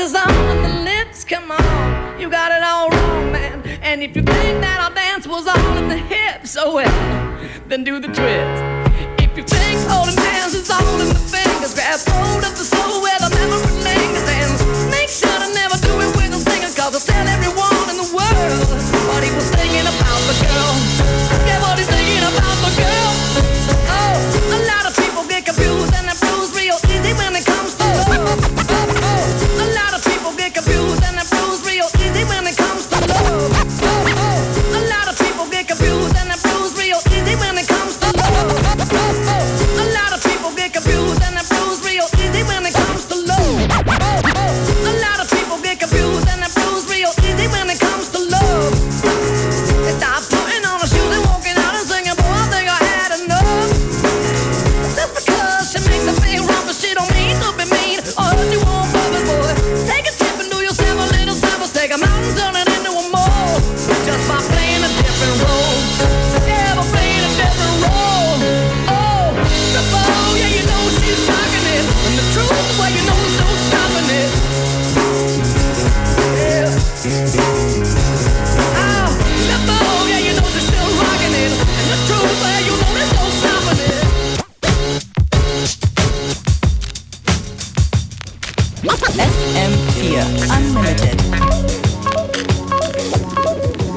[0.00, 2.18] is on the lips, come on.
[2.18, 3.60] You got it all wrong, man.
[3.82, 7.38] And if you think that our dance was all in the hips, oh well,
[7.68, 8.62] then do the twist.
[9.20, 12.69] If you think holding hands is all in the fingers, grab hold of the
[89.70, 91.20] FM4 Unlimited.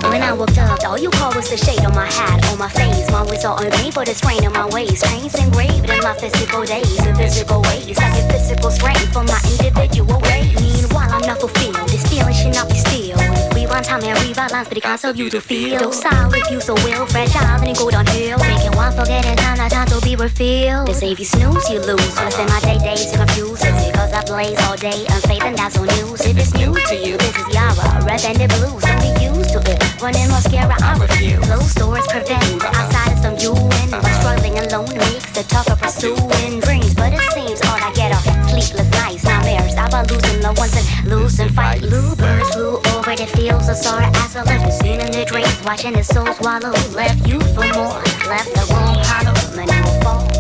[0.10, 2.70] When I woke up, all you call was the shade on my hat, on my
[2.70, 3.10] face.
[3.10, 5.02] My are on me for the strain on my ways.
[5.02, 7.98] Pains engraved in my physical days, in physical ways.
[7.98, 10.54] I get physical strain from my individual ways.
[10.62, 11.90] Meanwhile, I'm not fulfilled.
[11.90, 13.18] This feeling should not be still.
[13.56, 15.80] Rewind time and rebalance for the concept you to feel.
[15.80, 18.38] Docile you so will, fragile then it go downhill.
[18.38, 20.88] Making one forget in time, not time to be refilled.
[20.88, 22.16] They say if you snooze, you lose.
[22.16, 23.64] Wanna spend my day days to confuse
[24.14, 26.22] I blaze all day, unfaith and that's on news.
[26.22, 28.86] If it's new to you, this is Yara, red and the blues.
[28.86, 29.82] Don't be used to it.
[30.02, 31.42] Running mascara, I refuse.
[31.50, 33.90] Closed doors prevent the outsiders from you in.
[33.90, 36.94] But struggling alone makes it tougher pursuing dreams.
[36.94, 38.22] But it seems all I get are
[38.54, 39.74] sleepless nights, nightmares.
[39.74, 41.82] About losing the ones and losing fight.
[41.82, 44.74] Bluebirds flew over the fields of sorrow as I left.
[44.78, 46.70] Seen in the dreams, watching the soul swallow.
[46.94, 47.98] Left you for more,
[48.30, 49.34] left the wrong hollow.
[49.58, 50.33] Many will fall,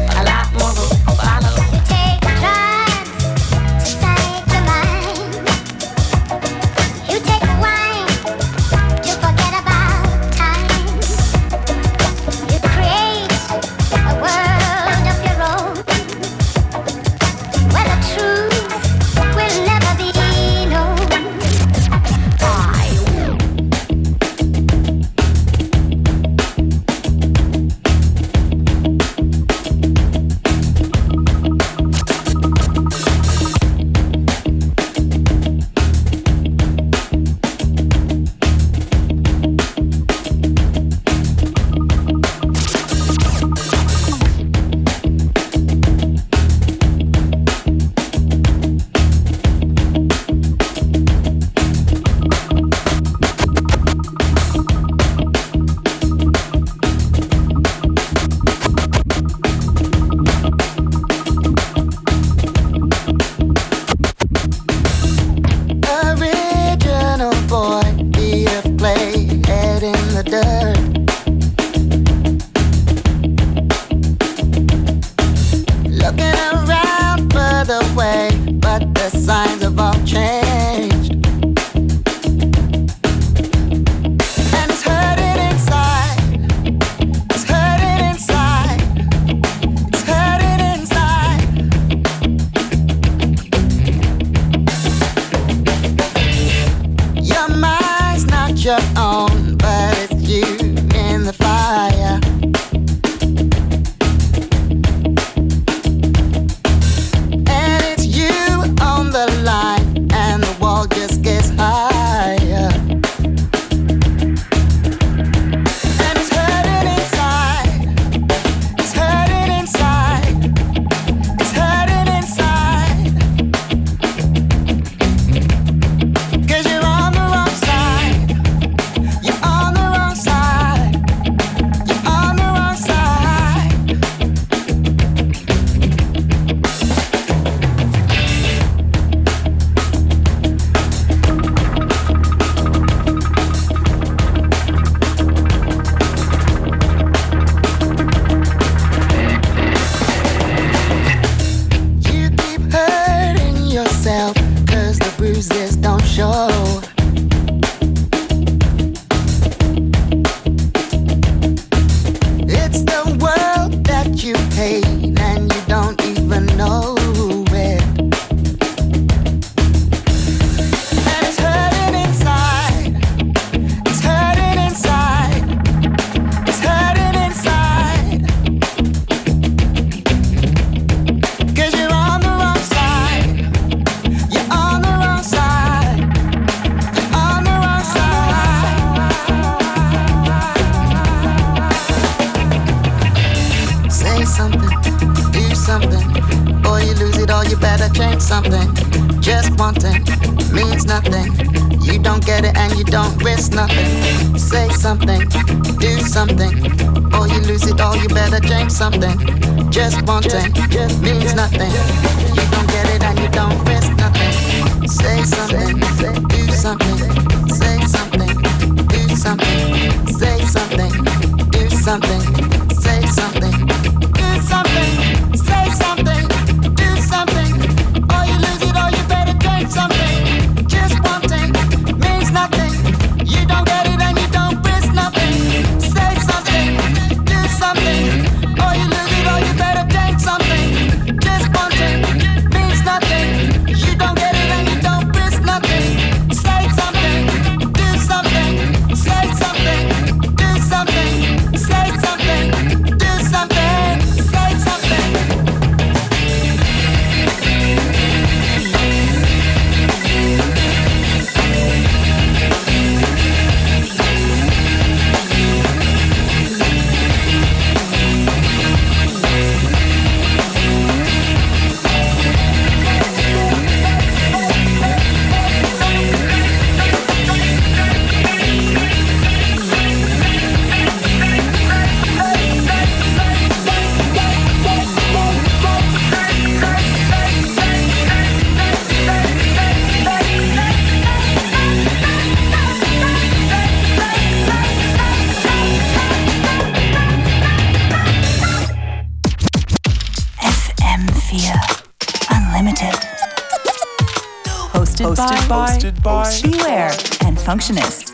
[307.54, 308.10] Functionist.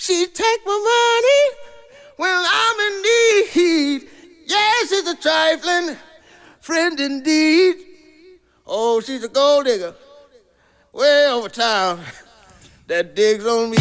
[0.00, 1.42] She take my money
[2.16, 4.08] when I'm in need.
[4.46, 5.96] Yes, it's a trifling
[6.58, 7.76] friend indeed.
[8.66, 9.94] Oh, she's a gold digger
[10.92, 12.00] way over town
[12.88, 13.76] that digs on me.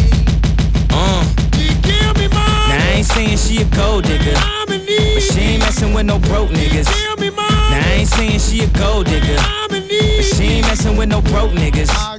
[0.92, 1.24] Uh.
[1.56, 2.70] She give me money.
[2.70, 6.06] Now I ain't saying she a gold digger, I'm in but she ain't messing with
[6.06, 6.86] no broke niggas.
[6.86, 7.50] Give me money.
[7.50, 11.10] Now I ain't saying she a gold digger, I'm in but she ain't messing with
[11.10, 12.15] no broke niggas.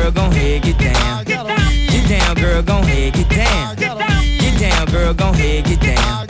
[0.00, 1.24] Girl, gon' head, get down.
[1.24, 3.76] Get down, girl, gon' head, get down.
[3.76, 4.40] got a weed.
[4.40, 6.29] Get down, girl, gon' head, get down.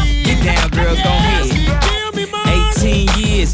[0.43, 1.51] Down, girl, gon' head.
[2.77, 3.53] 18 years,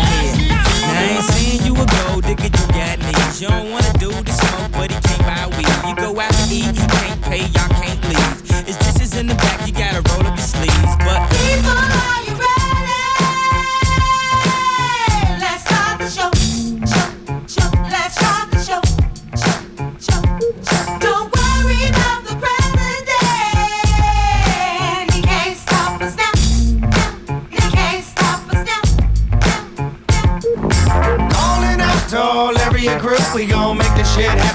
[3.41, 5.65] You don't wanna do the smoke, but he can't buy weed.
[5.89, 8.69] You go out to eat, you can't pay, y'all can't leave.
[8.69, 9.50] It's dishes in the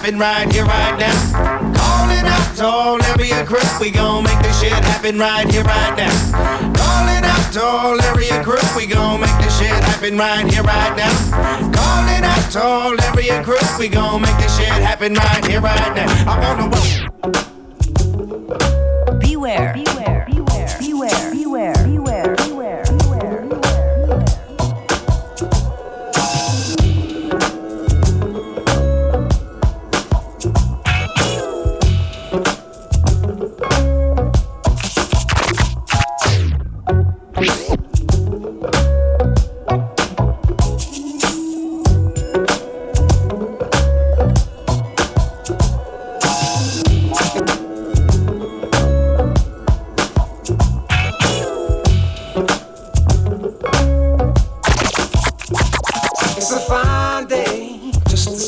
[0.06, 1.74] happen right here, right now.
[1.74, 5.96] Calling out to all area crew, we gon' make this shit happen right here, right
[5.96, 6.72] now.
[6.74, 10.96] Calling out to all area crew, we gon' make this shit happen right here, right
[10.96, 11.12] now.
[11.72, 15.94] Calling out to all area crew, we gon' make this shit happen right here, right
[15.96, 16.06] now.
[16.30, 16.70] I wanna
[19.18, 19.72] Beware.
[19.72, 19.72] Beware.
[19.74, 19.95] Beware.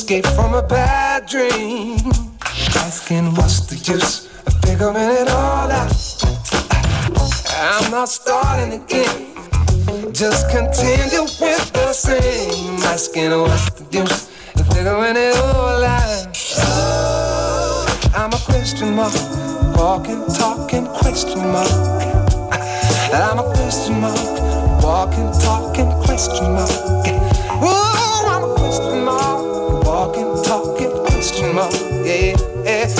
[0.09, 1.99] Escape from a bad dream.
[2.75, 5.93] Asking what's the use of figuring it all out.
[7.59, 9.35] I'm not starting again,
[10.11, 12.81] just continue with the same.
[12.93, 16.37] Asking what's the use of figuring it all out.
[18.15, 19.13] I'm a question mark,
[19.77, 21.69] walking, talking question mark.
[23.13, 26.71] I'm a question mark, walking, talking question mark.
[27.61, 29.48] Ooh, I'm a question mark,
[31.51, 32.98] yeah, yeah.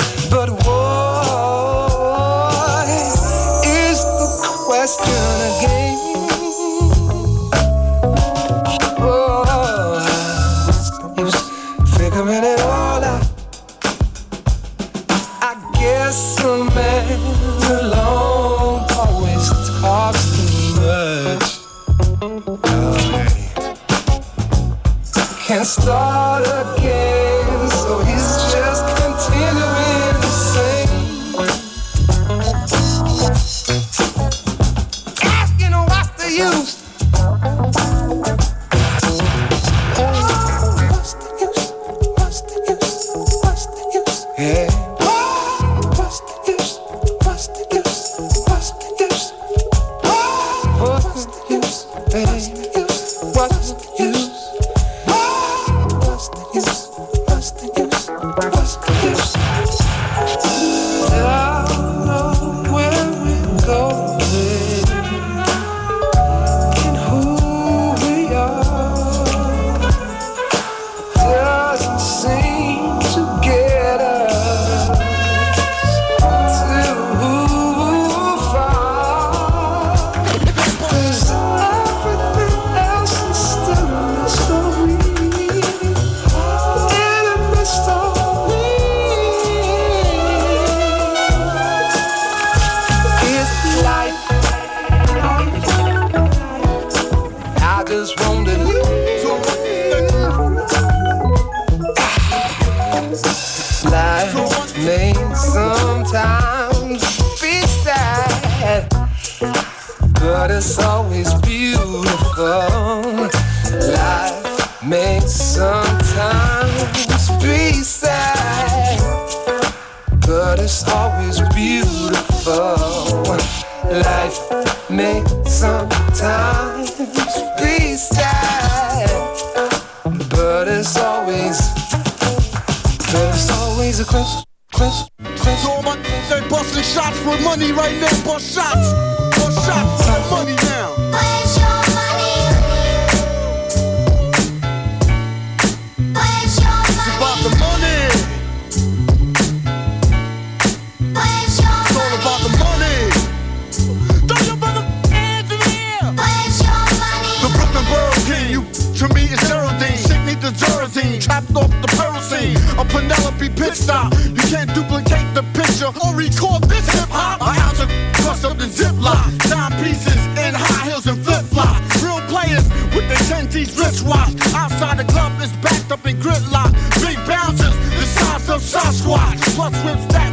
[163.70, 164.12] Pit stop.
[164.26, 167.38] You can't duplicate the picture or record this hip hop.
[167.40, 169.30] A ounce of crush up the ziplock.
[169.48, 172.02] Dime pieces in high heels and flip flops.
[172.02, 174.34] Real players with the 10 G's wristwatch.
[174.58, 176.72] Outside the club is backed up in gridlock.
[176.98, 179.38] Big bouncers, the size of Sasquatch.
[179.54, 180.29] Plus whips that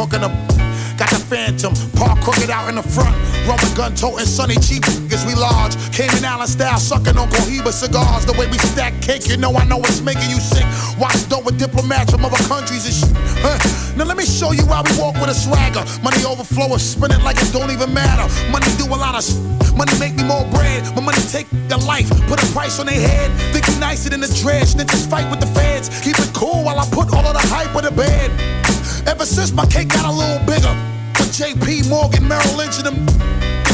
[0.00, 0.32] made, cooking up.
[0.98, 3.16] Got the phantom, park crooked out in the front.
[3.48, 5.72] Roman gun toting, sunny cheap as we large.
[5.96, 8.26] Cayman Island style, sucking on Cohiba cigars.
[8.26, 10.66] The way we stack cake, you know I know it's making you sick.
[11.00, 13.16] Watch dope with diplomats from other countries and shit.
[13.40, 13.56] Huh.
[13.96, 15.80] Now let me show you how we walk with a swagger.
[16.04, 18.28] Money overflow, spinning like it don't even matter.
[18.52, 19.40] Money do a lot of s-
[19.72, 20.84] Money make me more bread.
[20.94, 23.30] My money take your life, put a price on their head.
[23.56, 24.68] Think you nicer than the dread.
[24.68, 25.88] Snitches fight with the feds.
[26.04, 28.28] Keep it cool while I put all of the hype on the bed.
[29.10, 30.70] Ever since my cake got a little bigger,
[31.18, 33.06] with JP Morgan, Merrill Lynch, and them.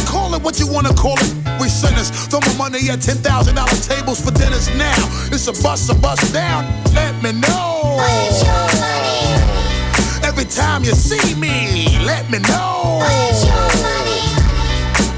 [0.06, 1.30] Call it what you wanna call it.
[1.60, 2.08] We sinners.
[2.08, 4.96] Throw my money at ten thousand dollar tables for dinners now.
[5.30, 6.64] It's a bust, a bust down.
[6.94, 8.00] Let me know.
[10.24, 13.04] Every time you see me, let me know.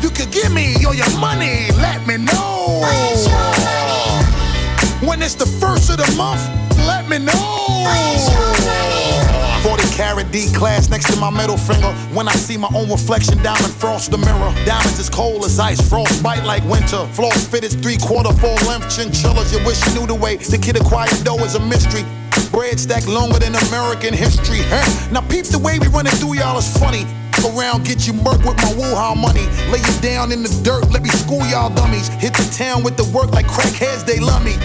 [0.02, 2.82] You can give me all your money, let me know.
[5.06, 6.42] When it's the first of the month,
[6.88, 8.97] let me know.
[9.98, 11.92] 40 carat D class next to my middle finger.
[12.14, 14.52] When I see my own reflection, diamond frost the mirror.
[14.64, 17.04] Diamonds as cold as ice, frost bite like winter.
[17.12, 19.52] Floors fitted three quarter four length chinchillas.
[19.52, 20.36] You wish you knew the way.
[20.36, 22.04] The kid acquired dough is a mystery.
[22.52, 24.62] Bread stacked longer than American history.
[24.70, 25.10] Huh?
[25.12, 27.04] Now peep the way we running through y'all is funny.
[27.38, 29.46] Around, get you murk with my woo-how money.
[29.70, 32.08] Lay you down in the dirt, let me school y'all dummies.
[32.18, 34.58] Hit the town with the work like crackheads, they love me.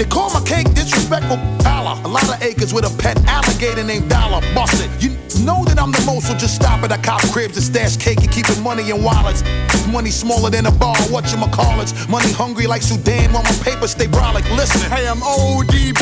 [0.00, 2.00] They call my cake disrespectful dollar.
[2.04, 4.40] A lot of acres with a pet alligator named Dollar.
[4.54, 4.88] Bust it.
[4.98, 5.10] You
[5.44, 8.22] know that I'm the most, so just stop at a cop cribs and stash cake
[8.22, 9.44] and keeping money in wallets.
[9.92, 11.92] Money smaller than a bar, what you call it?
[12.08, 14.48] Money hungry like Sudan while my paper stay brolic.
[14.56, 16.00] Listen, hey, I'm ODB,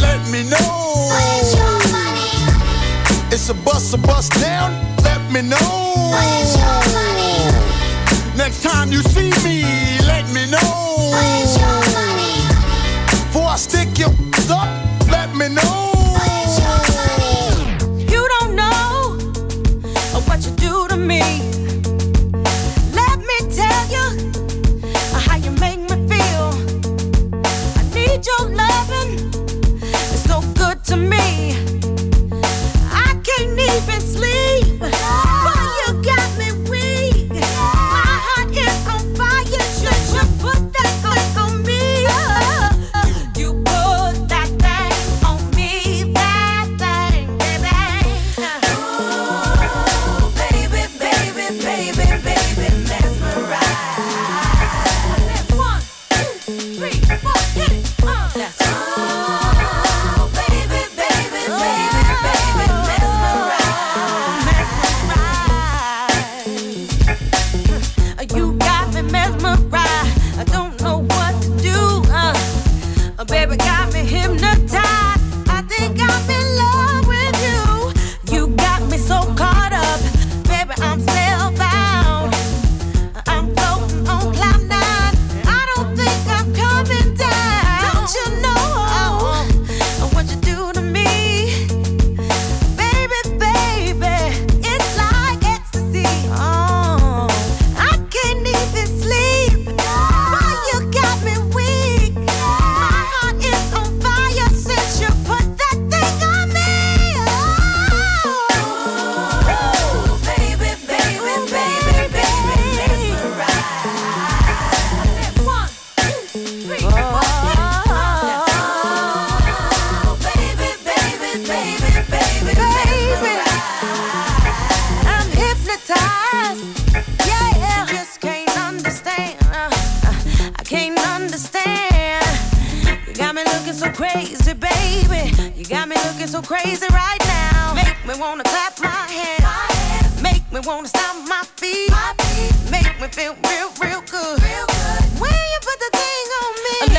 [0.00, 1.10] let me know.
[3.34, 4.70] It's a bust, a bust down,
[5.02, 6.14] let me know.
[8.36, 11.73] Next time you see me, let me know.
[13.54, 14.10] I stick your
[14.50, 14.68] up,
[15.08, 15.92] let me know.
[18.12, 19.16] You don't know
[20.26, 21.22] what you do to me.
[22.92, 24.32] Let me tell you
[25.14, 26.50] how you make me feel.
[27.78, 28.50] I need your.
[30.12, 30.26] It's
[30.58, 31.54] good to me.
[32.90, 35.03] I can't even sleep.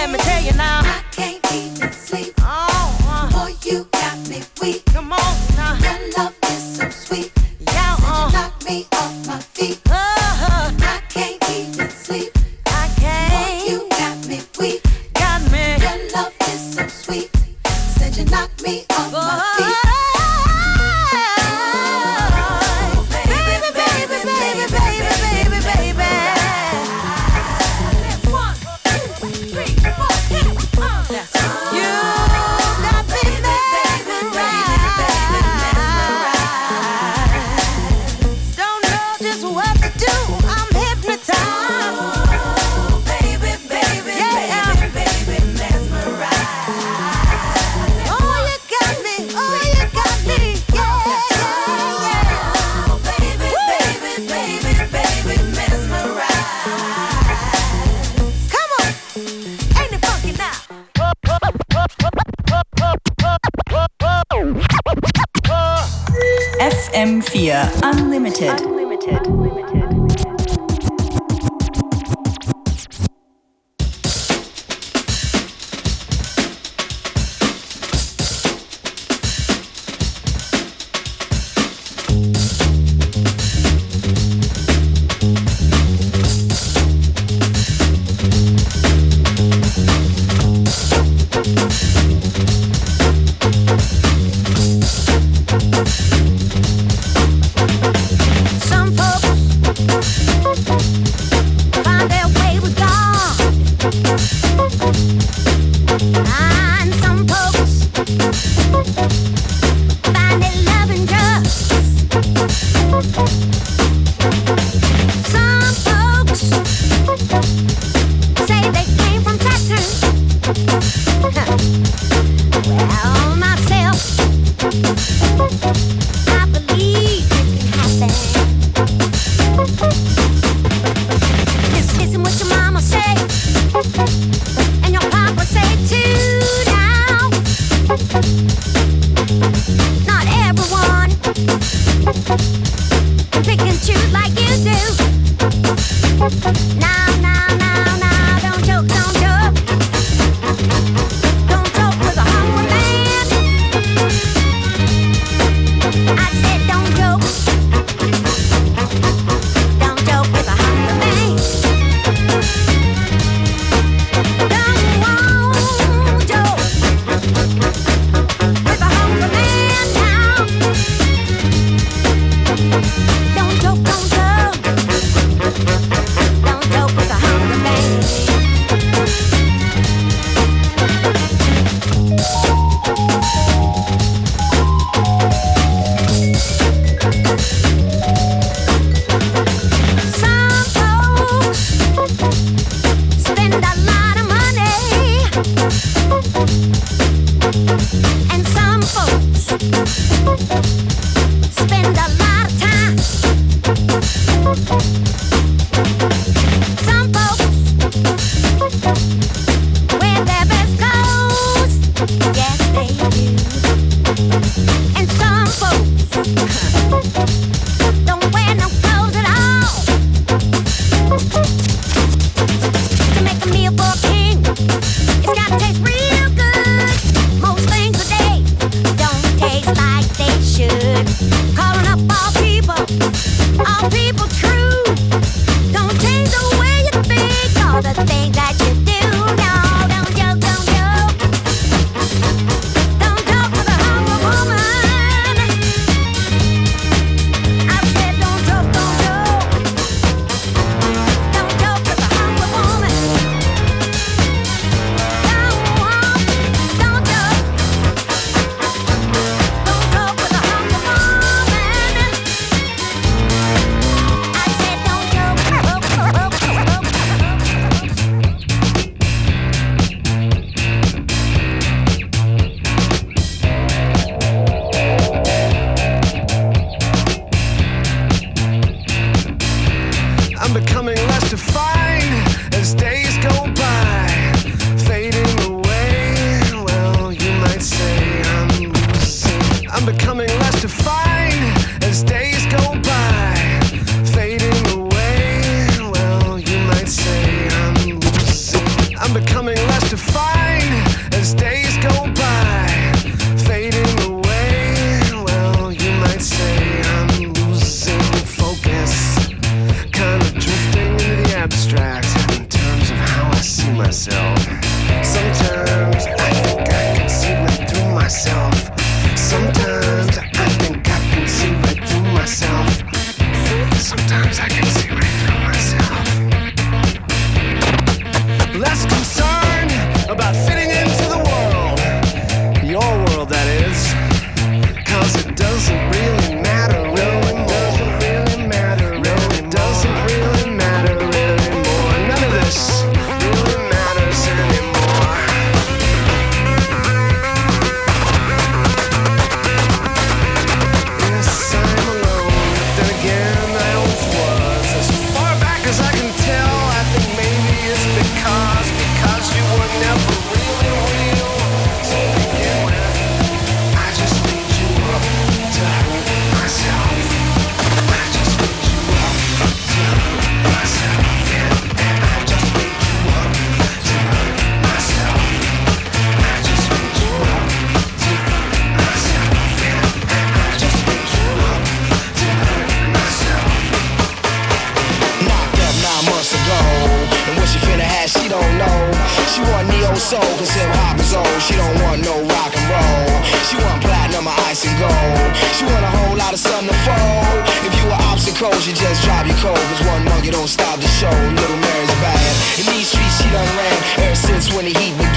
[0.05, 0.81] Let me tell you now.
[0.83, 2.35] I can't even sleep.
[2.41, 2.64] Oh,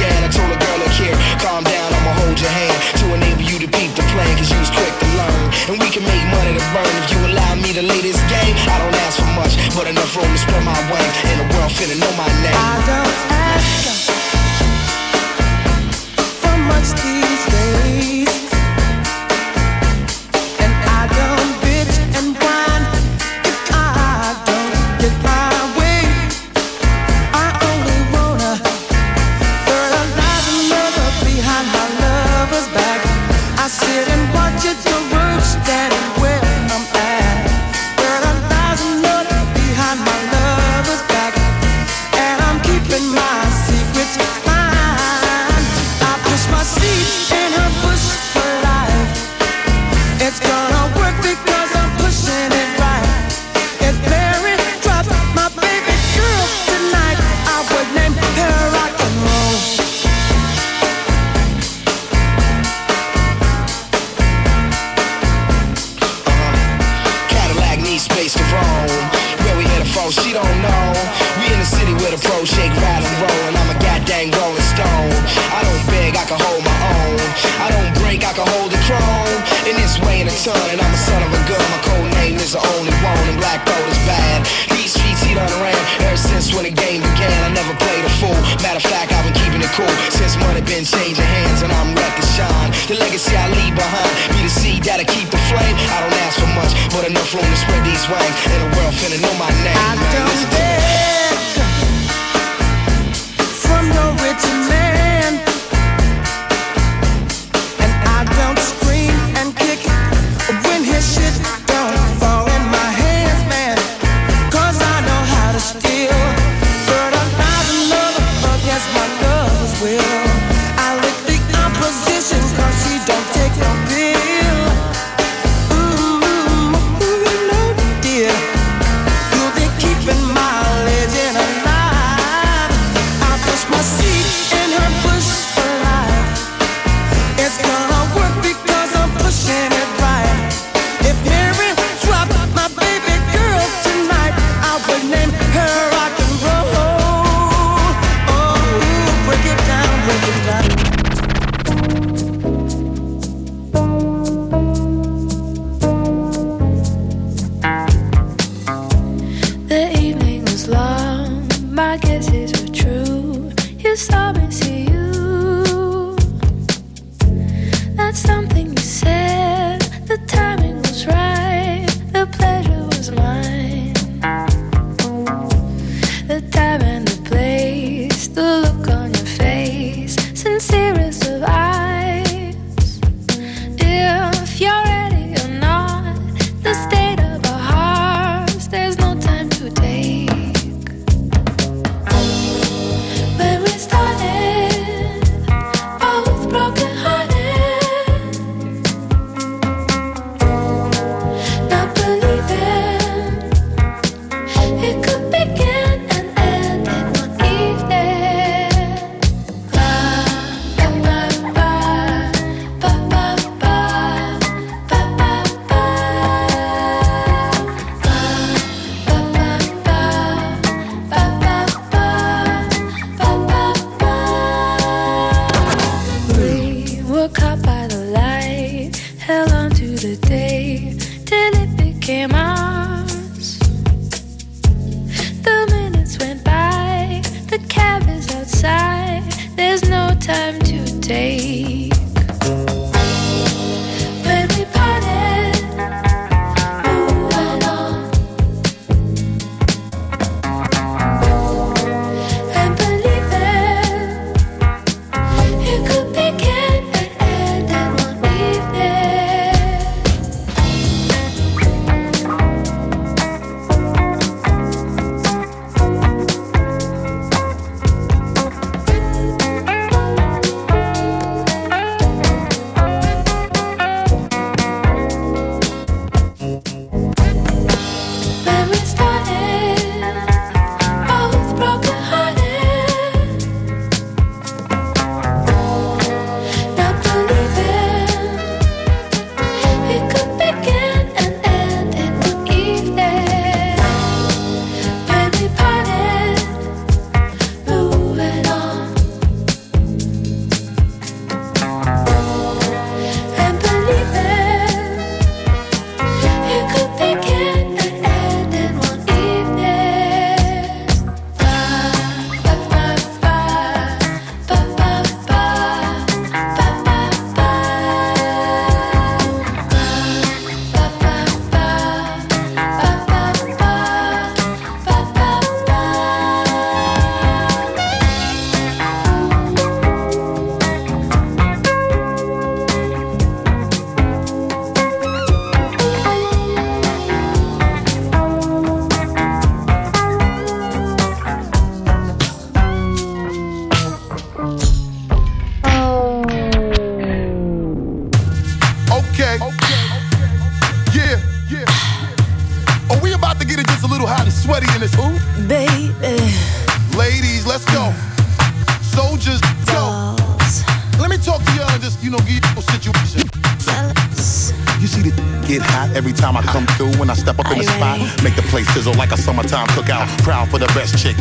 [0.06, 3.58] I told a girl, look here, calm down, I'ma hold your hand to enable you
[3.58, 5.46] to beat the plan, cause you was quick to learn.
[5.72, 8.54] And we can make money to burn if you allow me to lay this game.
[8.70, 11.72] I don't ask for much, but enough room to spread my wings, and the world
[11.74, 12.54] finna know my name.
[12.54, 14.06] I don't ask
[16.38, 18.57] for much these days.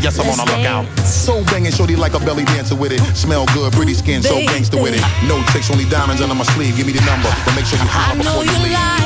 [0.07, 0.85] Yes, I'm on a lookout.
[0.99, 3.01] So banging, shorty like a belly dancer with it.
[3.15, 5.03] Smell good, pretty skin, so gangster with it.
[5.27, 6.77] No tricks, only diamonds under my sleeve.
[6.77, 8.96] Give me the number, but make sure you I holler before you you leave.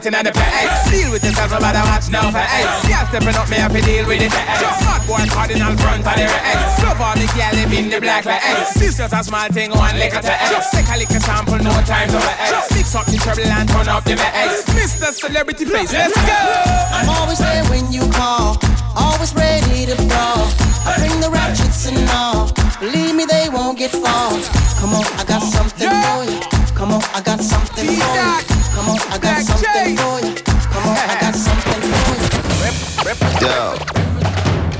[0.00, 1.00] Whole team that's in the play.
[1.00, 2.64] Deal with yourself, nobody watch now for hey.
[2.88, 4.32] Yeah, stepping up, me have to deal with it.
[4.32, 6.60] Hot boy cardinal front of the right.
[6.80, 8.64] Love all the gal live in the black like hey.
[8.80, 10.60] This just a small thing, one liquor to hey.
[10.72, 12.56] Take a liquor sample, no time to hey.
[12.72, 14.48] Mix up the trouble and turn up the hey.
[14.72, 15.12] Mr.
[15.12, 16.40] Celebrity Face, let's go.
[16.96, 18.56] I'm always there when you call,
[18.96, 20.48] always ready to brawl.
[20.88, 22.50] I bring the ratchets and all.
[22.80, 24.32] Believe me, they won't get far.
[24.80, 26.40] Come on, I got something for you.
[26.72, 28.59] Come on, I got something for you.
[28.74, 30.34] Come on, I got something for you.
[30.72, 32.30] Come on, I got something for you.
[33.40, 33.74] Yo,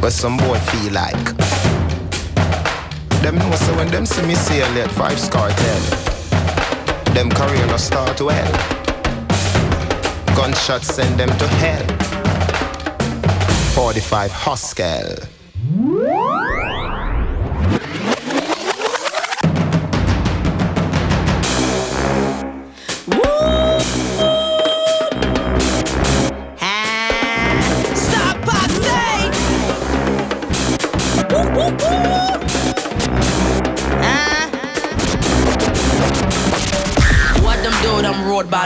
[0.01, 1.25] what some boy feel like?
[3.23, 5.83] Them know so when them see me sail at five scar ten,
[7.15, 8.53] them career no start well.
[10.37, 11.87] Gunshots send them to hell.
[13.75, 15.27] 45 Huskel.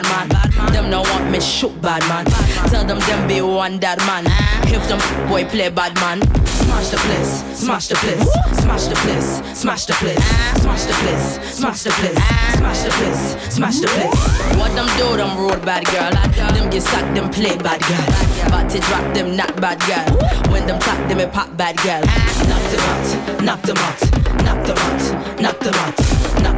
[0.03, 0.73] Bad man.
[0.73, 2.25] Them no want me shoot bad man.
[2.71, 4.25] Tell them them be one that man.
[4.67, 6.21] If them boy play bad man.
[6.65, 8.27] Smash the place, smash the place,
[8.63, 10.25] smash the place, smash the place,
[10.73, 12.19] smash the place, smash the place,
[12.57, 14.59] smash the place, smash the place.
[14.59, 16.11] What them do, them road bad girl.
[16.55, 18.51] Them get sacked, them play bad girl.
[18.51, 20.09] But to drop them not bad girl.
[20.51, 22.03] When them tap them a pop bad girl.
[22.49, 24.01] Knock them out, knock them out,
[24.43, 26.14] knock them out, knock them out,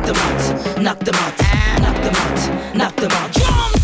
[0.06, 1.38] knock them out, knock them out,
[1.80, 3.75] knock them out, knock them out.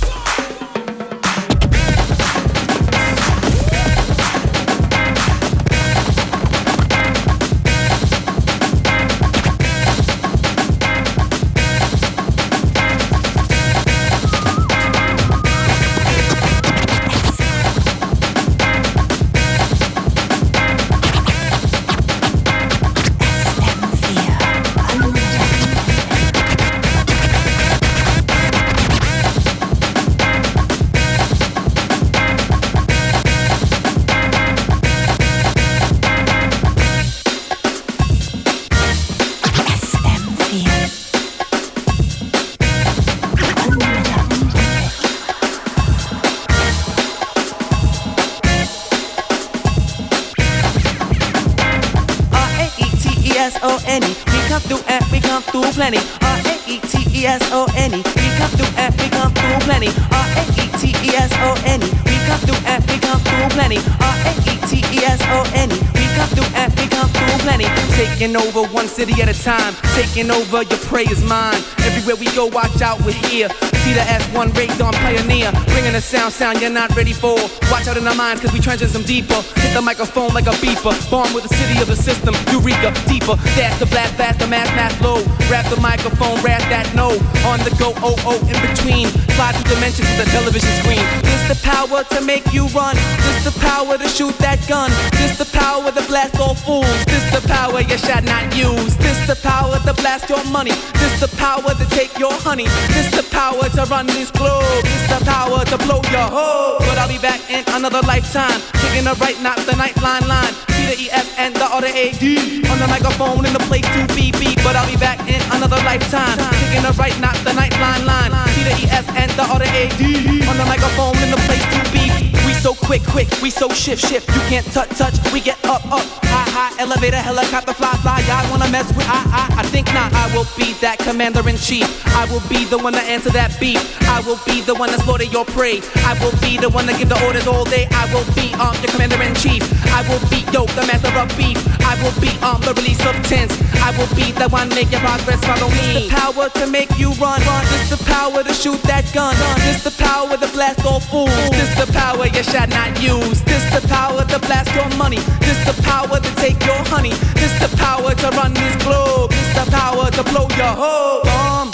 [68.02, 69.74] Taking over one city at a time.
[69.94, 71.54] Taking over your prey is mine.
[71.86, 73.48] Everywhere we go, watch out, we're here.
[73.86, 75.52] See the S1 raised on Pioneer.
[75.70, 77.38] Bringing a sound, sound you're not ready for.
[77.70, 79.38] Watch out in our minds, cause we trenching some deeper.
[79.62, 80.90] Hit the microphone like a beeper.
[81.12, 82.34] Born with the city of the system.
[82.50, 83.38] Eureka, deeper.
[83.54, 85.22] Dash the blast, fast, the mass, mass low.
[85.46, 87.14] Rap the microphone, rap that no.
[87.46, 89.06] On the go, oh, oh, in between.
[89.36, 91.04] Slide through dimensions to the television screen.
[91.24, 92.96] This the power to make you run.
[93.24, 94.90] This the power to shoot that gun.
[95.16, 97.04] This the power to blast all fools.
[97.06, 98.96] This the power you shall not use.
[98.96, 100.76] This the power to blast your money.
[101.00, 102.68] This the power to take your honey.
[102.92, 104.84] This the power to run this globe.
[104.84, 106.76] This the power to blow your hoe.
[106.80, 108.60] But I'll be back in another lifetime.
[108.80, 110.71] Kicking the right, not the night line line.
[110.86, 112.62] The and the R the A D.
[112.68, 114.32] On the microphone in the place to be.
[114.62, 116.38] But I'll be back in another lifetime.
[116.58, 118.32] Kicking the right, not the night line line.
[118.54, 120.46] T the E F and the R the A D.
[120.46, 122.31] On the microphone in the place to be.
[122.62, 124.28] So quick, quick, we so shift, shift.
[124.28, 125.18] You can't touch, touch.
[125.32, 126.80] We get up, up, high, high.
[126.80, 128.22] Elevator, helicopter, fly, fly.
[128.30, 129.02] Y'all wanna mess with?
[129.10, 130.12] I, I, I think not.
[130.14, 131.90] I will be that commander in chief.
[132.14, 133.82] I will be the one to answer that beat.
[134.06, 135.82] I will be the one to slaughter your prey.
[136.06, 137.88] I will be the one to give the orders all day.
[137.90, 139.66] I will be um your commander in chief.
[139.90, 141.58] I will be yo the master of beef.
[141.82, 143.58] I will be um the release of tents.
[143.82, 145.42] I will be the one making progress.
[145.42, 146.06] Follow me.
[146.06, 147.42] This the power to make you run.
[147.42, 147.66] run.
[147.74, 149.34] This the power to shoot that gun.
[149.66, 151.34] This the power to blast all fools.
[151.50, 153.40] This the power you shall not use.
[153.48, 155.20] This the power to blast your money.
[155.40, 157.14] This the power to take your honey.
[157.40, 159.30] This the power to run this globe.
[159.30, 161.70] This the power to blow your whole bomb.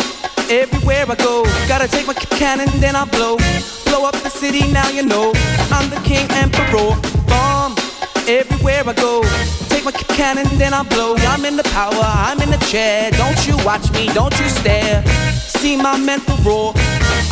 [0.48, 3.36] Everywhere I go, gotta take my cannon, then I blow.
[3.86, 5.32] Blow up the city, now you know.
[5.74, 6.94] I'm the king emperor.
[7.26, 7.74] Bomb.
[8.28, 9.22] Everywhere I go,
[9.68, 11.16] take my cannon, then I blow.
[11.32, 13.10] I'm in the power, I'm in the chair.
[13.12, 15.02] Don't you watch me, don't you stare.
[15.58, 16.72] See my mental roar.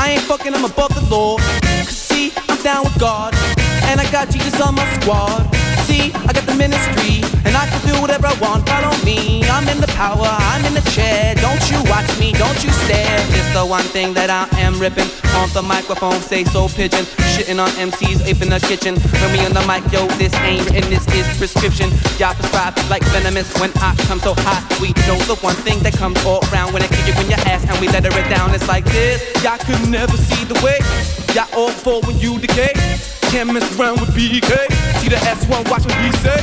[0.03, 1.39] I ain't fucking, I'm above the law.
[1.87, 2.33] Cause see,
[2.67, 3.31] down with God.
[3.87, 5.47] And I got Jesus on my squad.
[5.87, 8.67] See, I got the ministry, and I can do whatever I want.
[8.67, 11.37] Follow me, I'm in the power, I'm in the chair.
[11.37, 13.23] Don't you watch me, don't you stare.
[13.39, 15.07] It's the one thing that I am ripping.
[15.39, 17.07] On the microphone, say so pigeon.
[17.31, 18.99] Shitting on MCs, ape in the kitchen.
[19.23, 21.95] When me on the mic, yo, this ain't written, this is prescription.
[22.19, 24.67] Y'all prescribe like venomous when I come so hot.
[24.83, 27.43] We know the one thing that comes all around when I kick it in your
[27.47, 28.51] ass and we let it down.
[28.59, 29.23] It's like this.
[29.45, 30.83] Y'all could never see the way.
[31.37, 32.73] Y'all all fall when you decay.
[33.29, 34.86] Can't mess around with BK.
[35.07, 36.43] See the S1, watch what he say.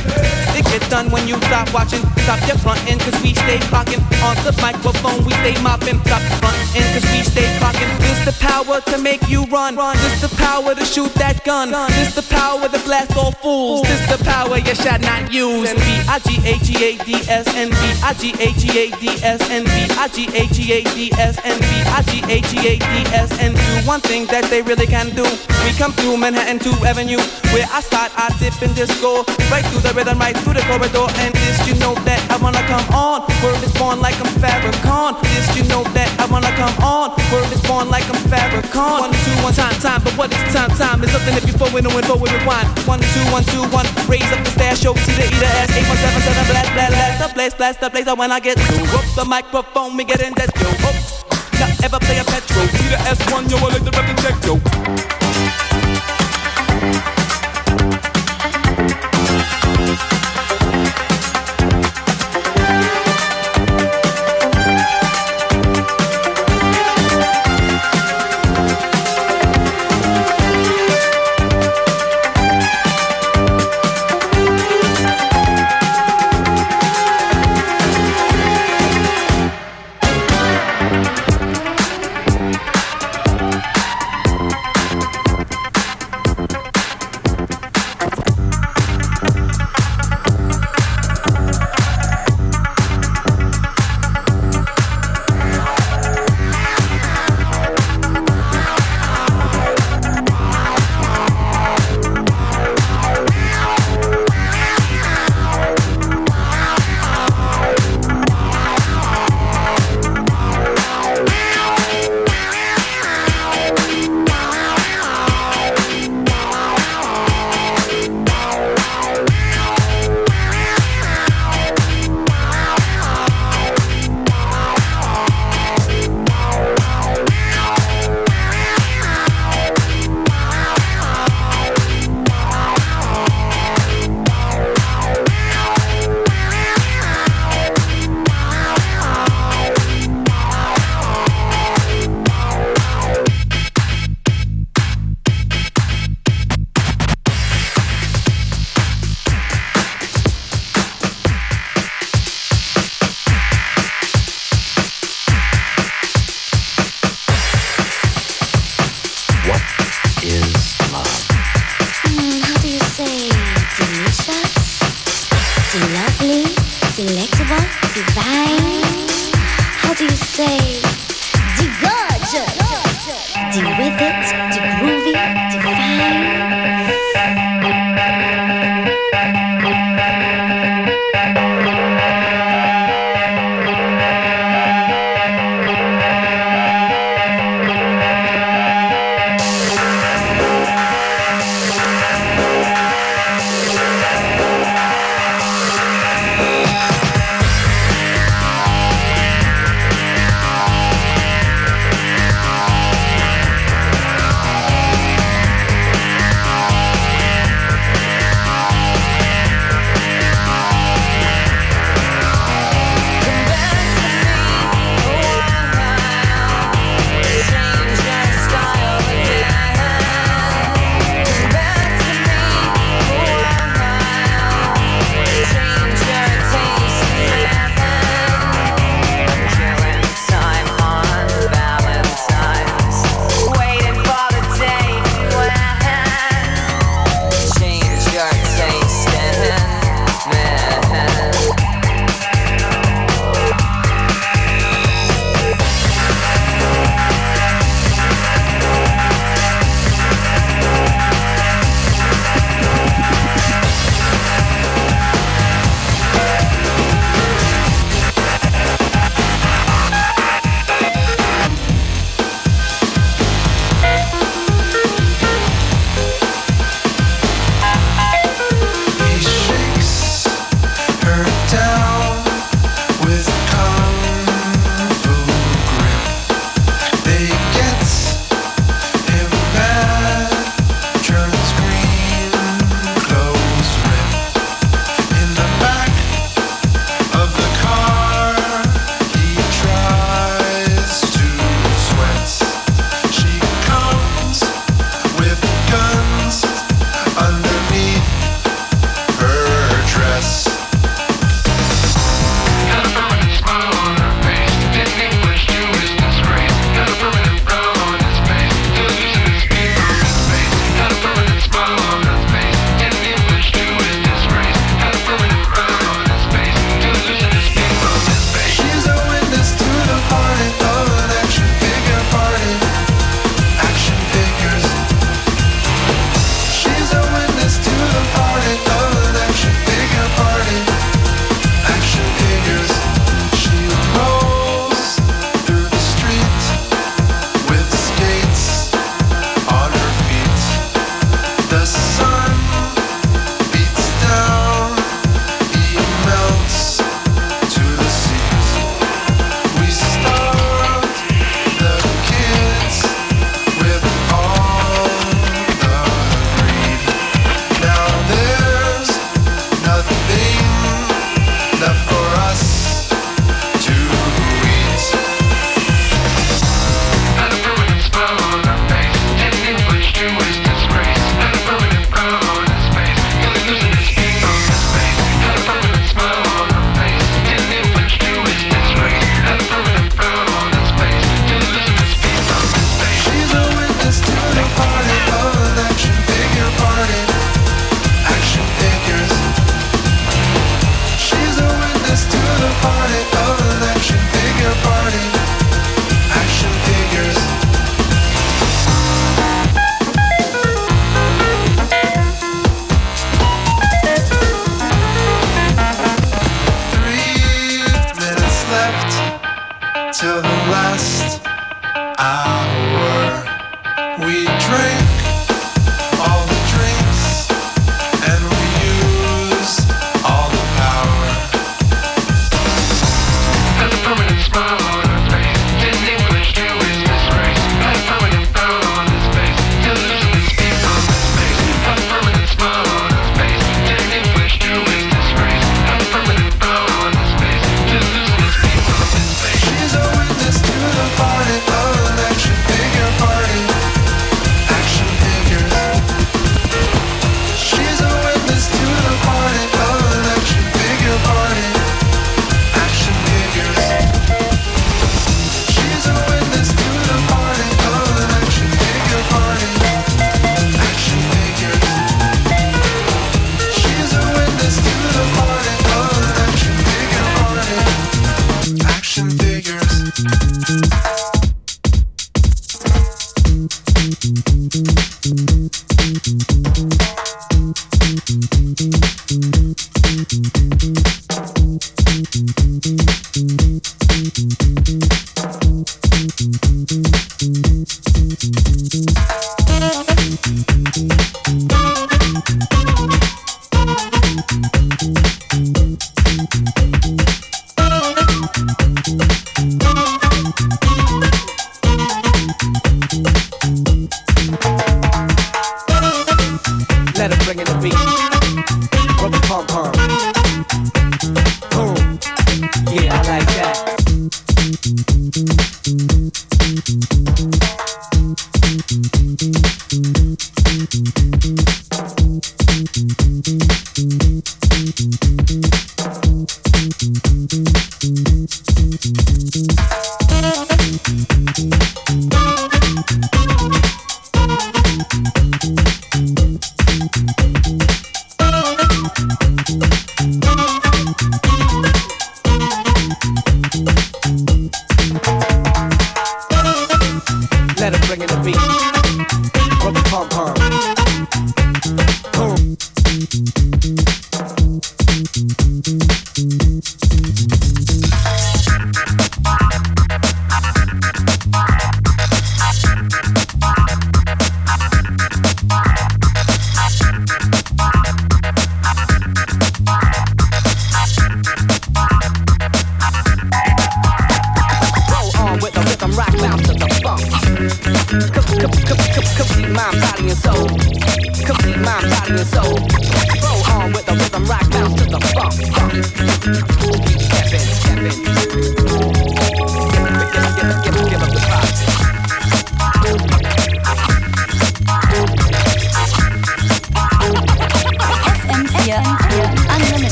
[0.56, 2.00] It get done when you stop watching.
[2.24, 4.00] Stop your frontin', cause we stay clocking.
[4.24, 6.00] On the microphone, we stay mopping.
[6.08, 7.92] Stop frontin', cause we stay clocking.
[8.00, 9.76] This the power to make you run.
[9.76, 9.98] run.
[9.98, 11.72] This the power to shoot that gun.
[11.72, 11.90] gun.
[11.92, 13.82] This the power to blast all fools.
[13.82, 15.68] This the power you shall not use.
[15.68, 21.84] N-B-I-G-A-G-A-D-S, N-B-I-G-A-G-A-D-S, N-B-I-G-A-G-A-D-S, N-B-I-G-A-G-A-D-S,
[23.74, 25.24] do one thing that they really can do.
[25.64, 27.20] We come through Manhattan to Avenue,
[27.52, 31.06] where I start, I dip and disco, right through the rhythm, right through the corridor,
[31.24, 33.24] and this you know that I wanna come on.
[33.42, 35.18] Word is born like I'm Farrakhan.
[35.32, 37.16] This you know that I wanna come on.
[37.32, 39.10] Word is born like I'm Farrakhan.
[39.10, 41.02] One, two, one time, time, but what is time, time?
[41.02, 42.68] Is something if you forward and forward rewind.
[42.86, 43.86] One, two, one, two, one.
[44.06, 46.70] Raise up the stash, show T the E the S, eight, one, seven, seven, blast,
[46.74, 48.06] blast, blast, the place, blast, the place.
[48.06, 50.68] When I get to up the microphone, we get in that yo.
[50.88, 51.24] Up.
[51.60, 52.93] Not ever play a petro.